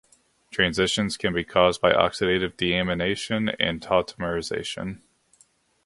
Transitions 0.49 1.15
can 1.15 1.31
be 1.31 1.43
caused 1.43 1.79
by 1.79 1.93
oxidative 1.93 2.55
deamination 2.55 3.55
and 3.59 3.81
tautomerization. 3.81 4.99